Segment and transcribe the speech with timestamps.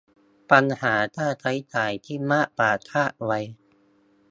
[0.51, 3.39] ปัญหาค่าใช้จ่ายที่มากกว่าคาดไว้